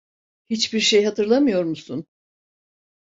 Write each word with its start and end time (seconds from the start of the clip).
Hiçbir 0.49 0.79
şey 0.79 1.05
hatırlamıyor 1.05 1.63
musun? 1.63 2.05